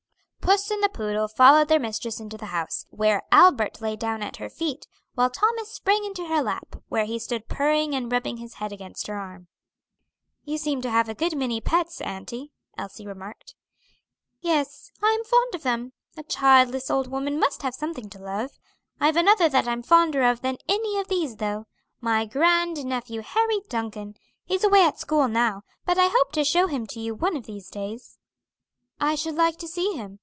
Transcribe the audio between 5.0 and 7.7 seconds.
while Thomas sprang into her lap, where he stood